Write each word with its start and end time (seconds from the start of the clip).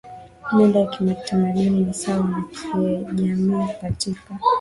mila 0.53 0.79
ya 0.79 0.87
kitamaduni 0.87 1.69
ni 1.79 1.93
sawa 1.93 2.27
na 2.29 2.41
Kiajemi 2.51 3.67
Katika 3.81 4.39